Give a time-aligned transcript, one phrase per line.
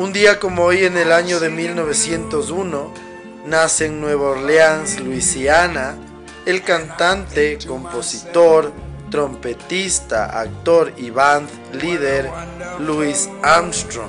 [0.00, 2.94] Un día como hoy en el año de 1901,
[3.44, 5.94] nace en Nueva Orleans, Luisiana,
[6.46, 8.72] el cantante, compositor,
[9.10, 12.30] trompetista, actor y band líder
[12.78, 14.08] Louis Armstrong.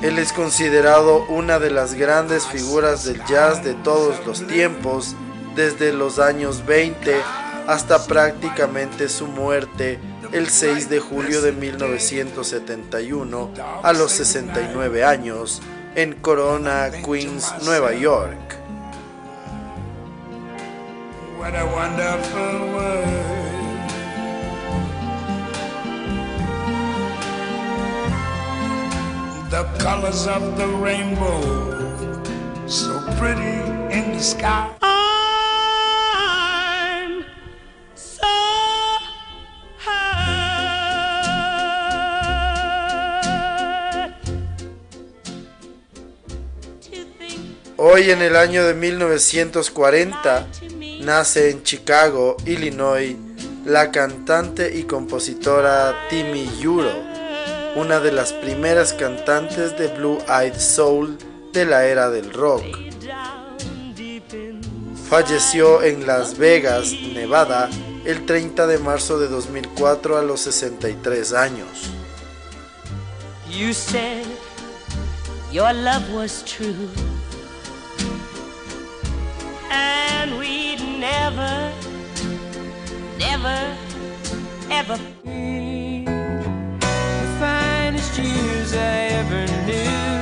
[0.00, 5.16] Él es considerado una de las grandes figuras del jazz de todos los tiempos,
[5.56, 7.12] desde los años 20
[7.66, 9.98] hasta prácticamente su muerte
[10.32, 13.50] el 6 de julio de 1971
[13.82, 15.60] a los 69 años
[15.94, 18.38] en Corona, Queens, Nueva York.
[29.50, 31.42] The colors of the rainbow,
[32.66, 33.60] so pretty
[33.94, 34.91] in the sky.
[47.94, 50.46] Hoy en el año de 1940
[51.02, 53.14] nace en Chicago, Illinois,
[53.66, 56.90] la cantante y compositora Timmy Yuro,
[57.76, 61.18] una de las primeras cantantes de Blue Eyed Soul
[61.52, 62.64] de la era del rock.
[65.10, 67.68] Falleció en Las Vegas, Nevada,
[68.06, 71.90] el 30 de marzo de 2004 a los 63 años.
[84.86, 84.98] The
[87.38, 90.12] finest years I ever knew.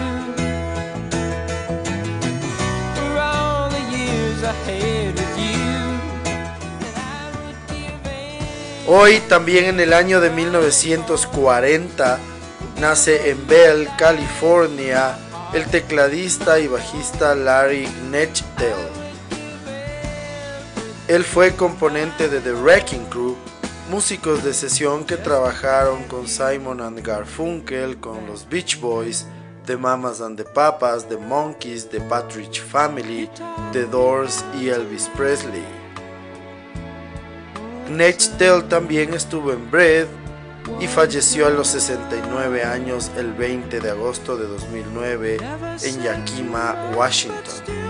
[8.93, 12.19] Hoy también en el año de 1940
[12.81, 15.17] nace en Bell, California,
[15.55, 18.91] el tecladista y bajista Larry Nechdale.
[21.07, 23.37] Él fue componente de The Wrecking Crew,
[23.91, 29.27] músicos de sesión que trabajaron con Simon and Garfunkel, con los Beach Boys,
[29.67, 33.29] The Mamas and the Papas, The Monkeys, The Patridge Family,
[33.73, 35.65] The Doors y Elvis Presley.
[37.91, 40.07] Nechtel también estuvo en Bread
[40.81, 45.39] y falleció a los 69 años el 20 de agosto de 2009
[45.83, 47.90] en Yakima, Washington.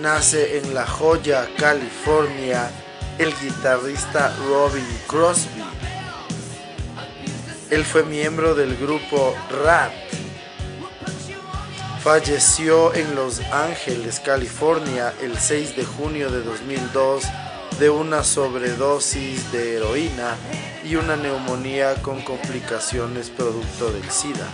[0.00, 2.70] nace en La Joya, California,
[3.18, 5.64] el guitarrista Robin Crosby.
[7.70, 9.92] Él fue miembro del grupo Rat.
[12.00, 17.24] Falleció en Los Ángeles, California, el 6 de junio de 2002
[17.78, 20.36] de una sobredosis de heroína
[20.84, 24.48] y una neumonía con complicaciones producto del SIDA.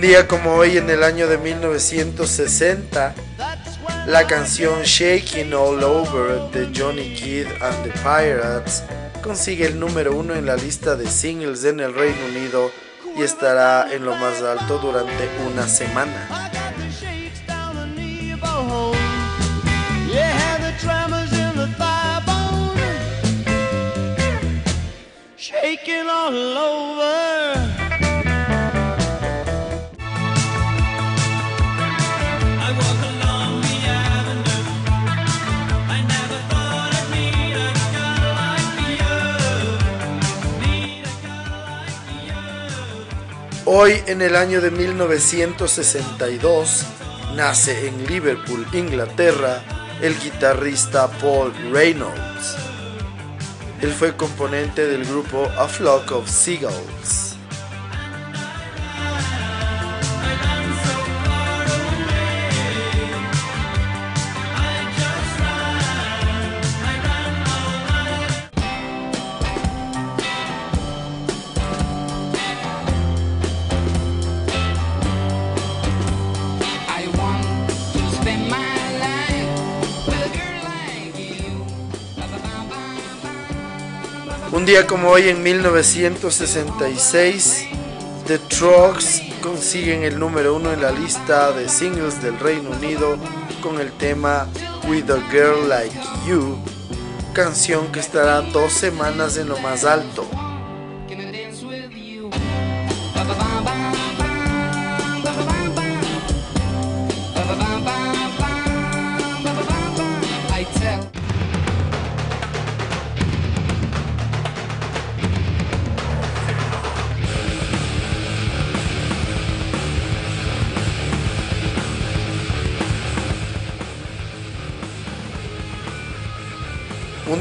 [0.00, 3.14] Día como hoy en el año de 1960,
[4.06, 8.84] la canción Shaking All Over de Johnny Kidd and the Pirates
[9.22, 12.70] consigue el número uno en la lista de singles en el Reino Unido
[13.16, 16.41] y estará en lo más alto durante una semana.
[43.74, 46.84] Hoy, en el año de 1962,
[47.34, 49.64] nace en Liverpool, Inglaterra,
[50.02, 52.54] el guitarrista Paul Reynolds.
[53.80, 57.21] Él fue componente del grupo A Flock of Seagulls.
[84.62, 87.66] Un día como hoy en 1966,
[88.28, 93.18] The Trucks consiguen el número uno en la lista de singles del Reino Unido
[93.60, 94.46] con el tema
[94.88, 95.98] With a Girl Like
[96.28, 96.56] You,
[97.32, 100.28] canción que estará dos semanas en lo más alto.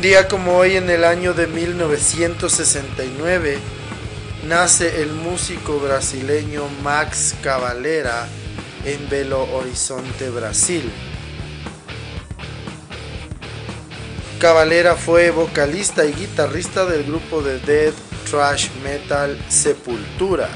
[0.01, 3.59] Un día como hoy en el año de 1969
[4.47, 8.27] nace el músico brasileño Max Cavalera
[8.83, 10.91] en Belo Horizonte, Brasil.
[14.39, 17.93] Cavalera fue vocalista y guitarrista del grupo de death
[18.27, 20.49] thrash metal Sepultura.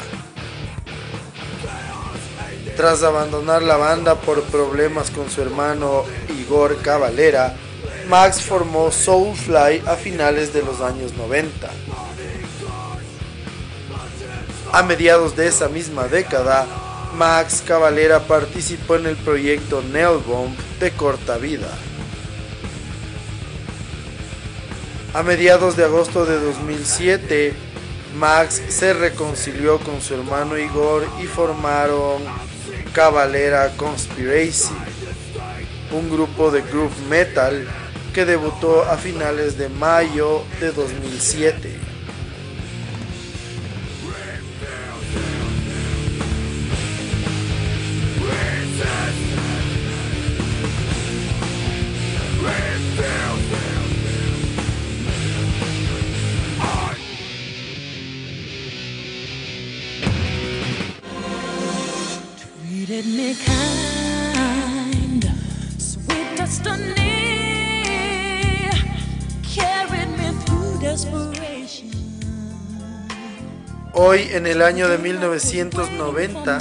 [2.76, 6.04] Tras abandonar la banda por problemas con su hermano
[6.36, 7.56] Igor Cavalera,
[8.08, 11.70] Max formó Soulfly a finales de los años 90.
[14.72, 16.68] A mediados de esa misma década,
[17.16, 21.70] Max Cavalera participó en el proyecto Nailbomb de corta vida.
[25.14, 27.54] A mediados de agosto de 2007,
[28.18, 32.22] Max se reconcilió con su hermano Igor y formaron
[32.94, 34.74] Cavalera Conspiracy,
[35.92, 37.66] un grupo de groove metal
[38.16, 41.86] que debutó a finales de mayo de 2007.
[73.94, 76.60] Hoy, en el año de 1990,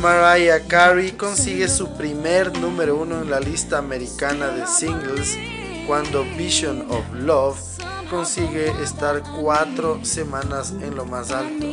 [0.00, 5.36] Mariah Carey consigue su primer número uno en la lista americana de singles
[5.86, 7.58] cuando Vision of Love
[8.08, 11.66] consigue estar cuatro semanas en lo más alto.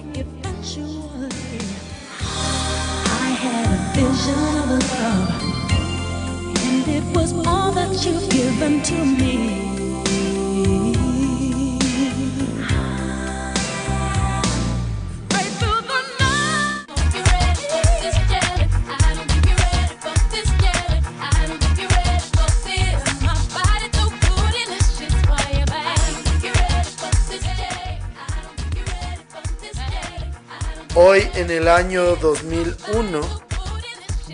[31.20, 33.22] En el año 2001,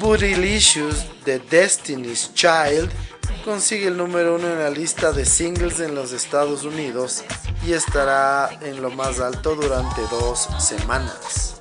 [0.01, 2.89] Bootylicious de Destiny's Child
[3.45, 7.23] consigue el número uno en la lista de singles en los Estados Unidos
[7.65, 11.52] y estará en lo más alto durante dos semanas.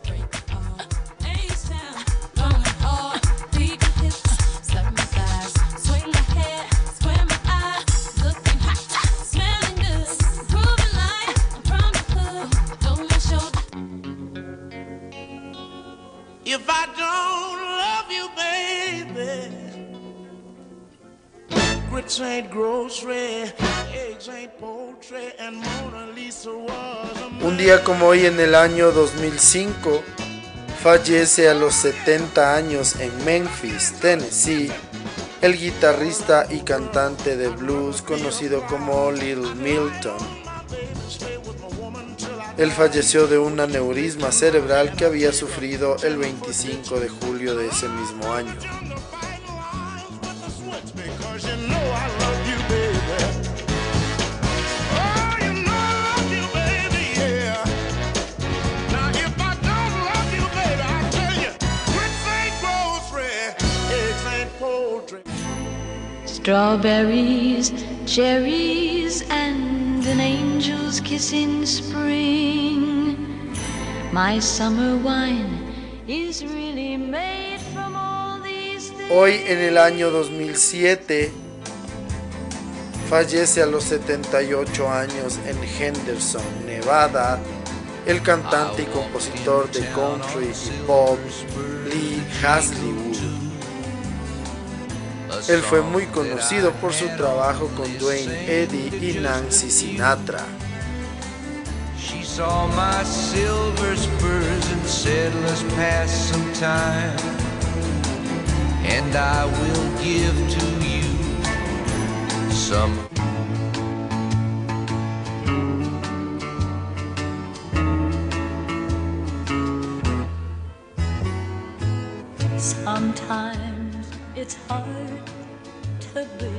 [27.43, 30.03] Un día como hoy en el año 2005,
[30.83, 34.71] fallece a los 70 años en Memphis, Tennessee,
[35.41, 40.17] el guitarrista y cantante de blues conocido como Little Milton.
[42.57, 47.89] Él falleció de un aneurisma cerebral que había sufrido el 25 de julio de ese
[47.89, 48.55] mismo año.
[66.43, 67.71] Strawberries,
[68.05, 73.55] cherries, and an angel's kiss in spring.
[74.11, 75.73] My summer wine
[76.09, 79.09] is really made from all these things.
[79.09, 81.31] Hoy en el año 2007
[83.09, 87.39] fallece a los 78 años en Henderson, Nevada,
[88.05, 91.21] el cantante y compositor de country y pop
[91.89, 93.02] Lee Hasliwood.
[95.49, 100.41] Él fue muy conocido por su trabajo con Dwayne Eddy y Nancy Sinatra.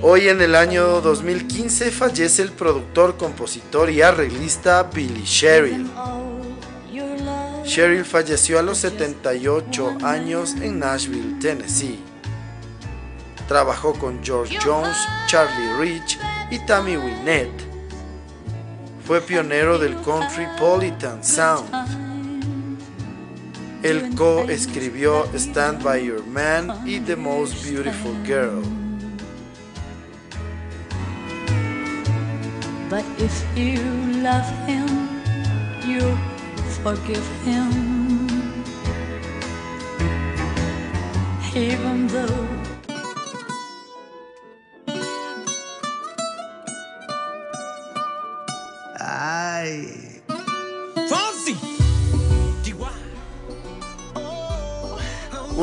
[0.02, 5.90] Hoy en el año 2015 fallece el productor, compositor y arreglista Billy Sherrill.
[7.64, 12.00] Sherrill falleció a los 78 años en Nashville, Tennessee.
[13.48, 14.98] Trabajó con George Jones,
[15.28, 16.20] Charlie Rich
[16.52, 17.64] y Tammy Wynette.
[19.06, 22.03] Fue pionero del country Politan Sound.
[23.84, 28.64] Él co-escribió Stand By Your Man y The Most Beautiful Girl.
[32.90, 33.82] But if you
[34.22, 34.88] love him,
[35.86, 36.00] you
[36.82, 37.70] forgive him.
[41.54, 42.63] Even though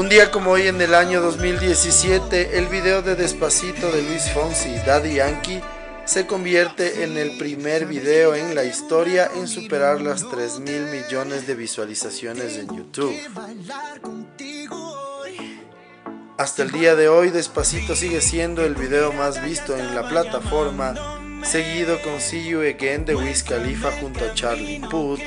[0.00, 4.74] Un día como hoy en el año 2017, el video de Despacito de Luis Fonsi,
[4.86, 5.60] Daddy Yankee,
[6.06, 11.46] se convierte en el primer video en la historia en superar las 3 mil millones
[11.46, 13.14] de visualizaciones en YouTube.
[16.38, 20.94] Hasta el día de hoy, Despacito sigue siendo el video más visto en la plataforma,
[21.44, 25.20] seguido con See You Again de Wiz Khalifa junto a Charlie Puth,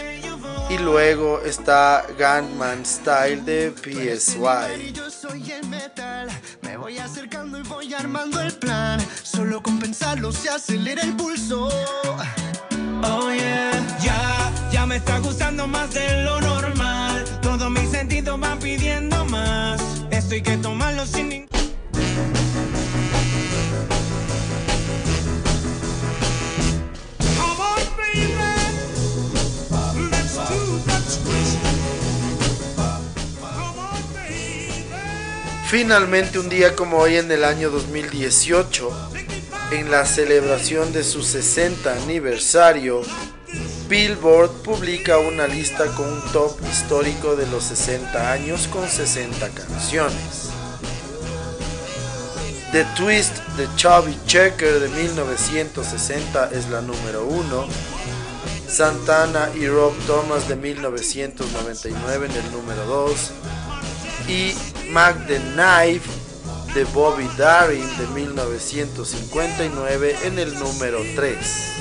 [0.70, 4.94] y luego está Gunman Style de PSY
[6.84, 9.00] voy acercando y voy armando el plan.
[9.24, 11.70] Solo con pensarlo se acelera el pulso.
[13.04, 17.24] Oh yeah, ya, ya me está gustando más de lo normal.
[17.42, 19.82] Todos mis sentidos van pidiendo más.
[20.12, 21.53] Esto hay que tomarlo sin ningún.
[35.68, 39.12] Finalmente un día como hoy en el año 2018,
[39.72, 43.02] en la celebración de su 60 aniversario,
[43.88, 50.50] Billboard publica una lista con un top histórico de los 60 años con 60 canciones.
[52.72, 57.68] The Twist de Chubby Checker de 1960 es la número 1.
[58.68, 63.32] Santana y Rob Thomas de 1999 en el número 2
[64.28, 64.54] y
[64.94, 66.08] Mac the Knife
[66.76, 71.74] de Bobby Darin de 1959 en el número 3.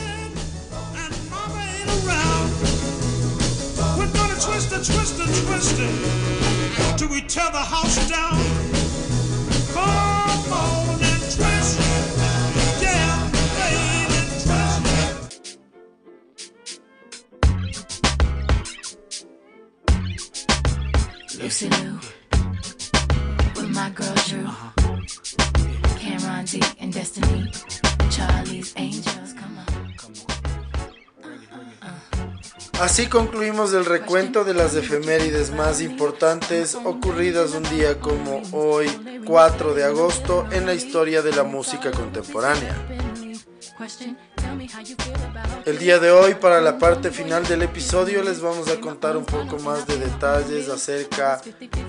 [32.81, 38.89] Así concluimos el recuento de las efemérides más importantes ocurridas un día como hoy,
[39.25, 42.77] 4 de agosto, en la historia de la música contemporánea.
[45.65, 49.25] El día de hoy, para la parte final del episodio, les vamos a contar un
[49.25, 51.41] poco más de detalles acerca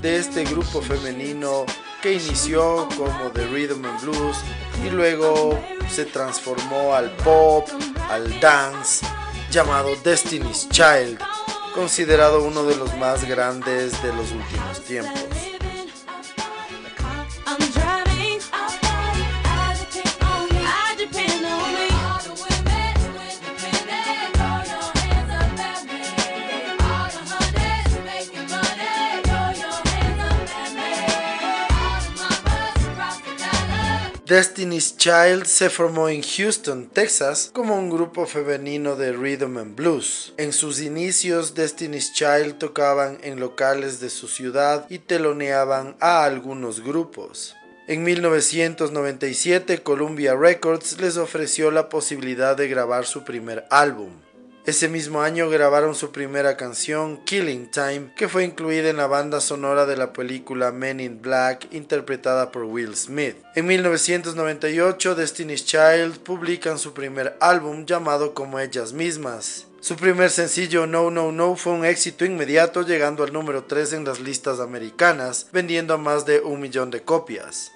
[0.01, 1.65] de este grupo femenino
[2.01, 4.37] que inició como The Rhythm and Blues
[4.85, 7.67] y luego se transformó al pop,
[8.09, 9.05] al dance,
[9.51, 11.19] llamado Destiny's Child,
[11.73, 15.52] considerado uno de los más grandes de los últimos tiempos.
[34.25, 40.33] Destiny's Child se formó en Houston, Texas, como un grupo femenino de rhythm and blues.
[40.37, 46.81] En sus inicios, Destiny's Child tocaban en locales de su ciudad y teloneaban a algunos
[46.81, 47.53] grupos.
[47.89, 54.22] En 1997, Columbia Records les ofreció la posibilidad de grabar su primer álbum.
[54.65, 59.41] Ese mismo año grabaron su primera canción, Killing Time, que fue incluida en la banda
[59.41, 63.35] sonora de la película Men in Black, interpretada por Will Smith.
[63.55, 69.67] En 1998, Destiny's Child publican su primer álbum llamado como ellas mismas.
[69.81, 74.05] Su primer sencillo No No No fue un éxito inmediato llegando al número 3 en
[74.05, 77.73] las listas americanas, vendiendo más de un millón de copias.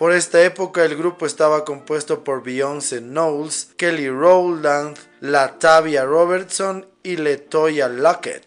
[0.00, 7.18] Por esta época el grupo estaba compuesto por Beyoncé Knowles, Kelly Rowland, Latavia Robertson y
[7.18, 8.46] Letoya Luckett.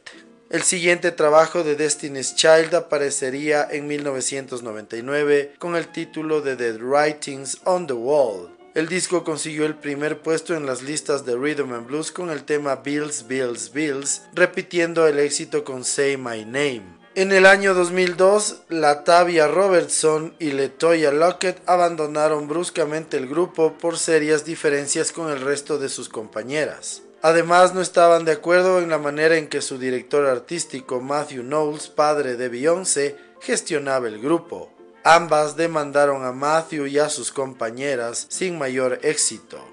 [0.49, 7.59] El siguiente trabajo de Destiny's Child aparecería en 1999 con el título de The Writings
[7.65, 8.49] on the Wall.
[8.73, 12.45] El disco consiguió el primer puesto en las listas de Rhythm and Blues con el
[12.45, 17.02] tema Bills, Bills, Bills, repitiendo el éxito con Say My Name.
[17.15, 24.45] En el año 2002, Latavia Robertson y Letoya Lockett abandonaron bruscamente el grupo por serias
[24.45, 27.03] diferencias con el resto de sus compañeras.
[27.21, 31.87] Además, no estaban de acuerdo en la manera en que su director artístico Matthew Knowles,
[31.87, 34.73] padre de Beyoncé, gestionaba el grupo.
[35.03, 39.63] Ambas demandaron a Matthew y a sus compañeras sin mayor éxito.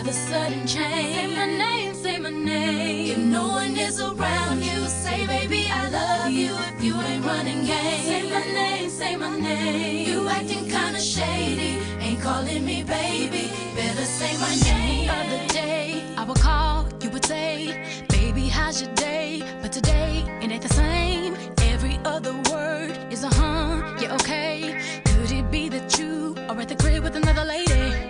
[0.00, 1.14] Why the sudden change?
[1.14, 3.10] Say my name, say my name.
[3.10, 6.56] If no one is around you, say baby, I love you.
[6.72, 8.04] If you ain't running game.
[8.06, 10.08] Say my name, say my name.
[10.08, 13.52] You acting kinda shady, ain't calling me baby.
[13.76, 15.06] Better say my name.
[15.06, 19.42] The other day, I would call, you would say, baby, how's your day?
[19.60, 21.36] But today, it ain't the same
[21.74, 24.80] Every other word is a huh, yeah, okay.
[25.04, 28.09] Could it be that you are at the crib with another lady?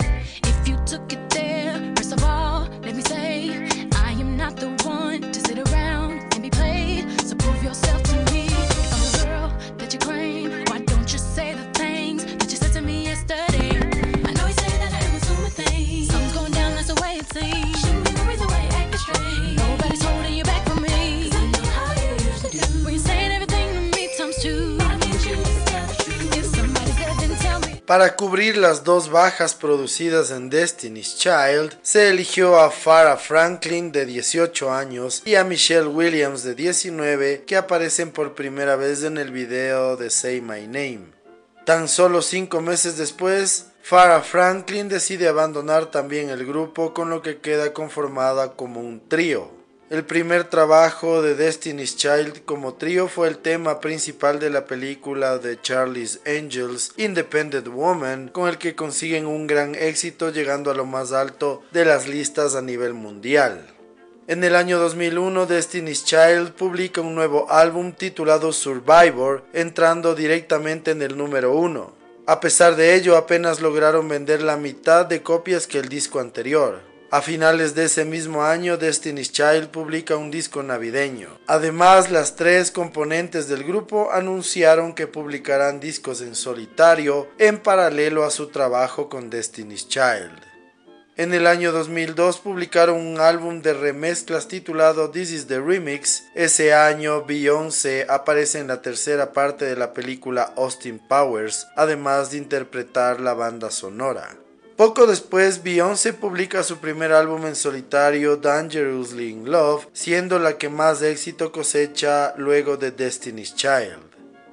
[27.90, 34.06] Para cubrir las dos bajas producidas en Destiny's Child, se eligió a Farah Franklin de
[34.06, 39.32] 18 años y a Michelle Williams de 19 que aparecen por primera vez en el
[39.32, 41.06] video de Say My Name.
[41.66, 47.40] Tan solo cinco meses después, Farah Franklin decide abandonar también el grupo con lo que
[47.40, 49.59] queda conformada como un trío.
[49.90, 55.38] El primer trabajo de Destiny's Child como trío fue el tema principal de la película
[55.38, 60.86] de Charlie's Angels, Independent Woman, con el que consiguen un gran éxito llegando a lo
[60.86, 63.66] más alto de las listas a nivel mundial.
[64.28, 71.02] En el año 2001, Destiny's Child publica un nuevo álbum titulado Survivor, entrando directamente en
[71.02, 71.96] el número uno.
[72.26, 76.89] A pesar de ello, apenas lograron vender la mitad de copias que el disco anterior.
[77.12, 81.40] A finales de ese mismo año, Destiny's Child publica un disco navideño.
[81.48, 88.30] Además, las tres componentes del grupo anunciaron que publicarán discos en solitario en paralelo a
[88.30, 90.38] su trabajo con Destiny's Child.
[91.16, 96.22] En el año 2002 publicaron un álbum de remezclas titulado This is the Remix.
[96.36, 102.38] Ese año Beyoncé aparece en la tercera parte de la película Austin Powers, además de
[102.38, 104.36] interpretar la banda sonora.
[104.80, 110.70] Poco después, Beyoncé publica su primer álbum en solitario, Dangerously in Love, siendo la que
[110.70, 114.00] más éxito cosecha luego de Destiny's Child.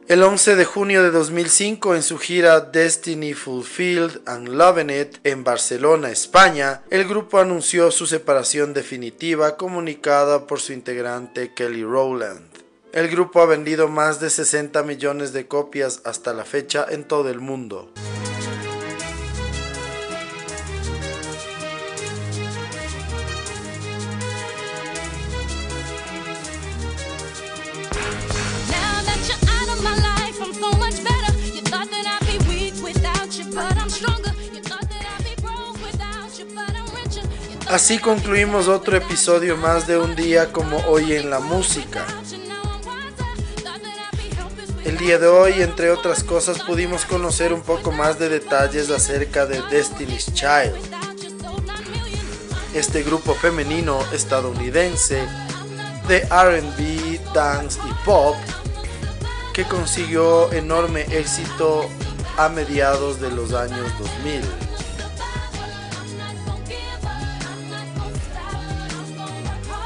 [0.09, 5.45] El 11 de junio de 2005, en su gira Destiny Fulfilled and Loving It en
[5.45, 12.41] Barcelona, España, el grupo anunció su separación definitiva comunicada por su integrante Kelly Rowland.
[12.91, 17.29] El grupo ha vendido más de 60 millones de copias hasta la fecha en todo
[17.29, 17.93] el mundo.
[37.69, 42.05] Así concluimos otro episodio más de un día como hoy en la música.
[44.85, 49.45] El día de hoy, entre otras cosas, pudimos conocer un poco más de detalles acerca
[49.45, 50.77] de Destiny's Child,
[52.73, 55.27] este grupo femenino estadounidense
[56.07, 58.37] de RB, dance y pop
[59.53, 61.89] que consiguió enorme éxito
[62.37, 64.66] a mediados de los años 2000.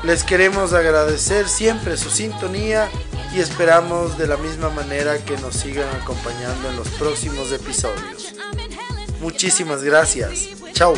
[0.04, 2.90] Les queremos agradecer siempre su sintonía
[3.36, 8.34] y esperamos de la misma manera que nos sigan acompañando en los próximos episodios.
[9.22, 10.50] Muchísimas gracias.
[10.74, 10.96] Chao.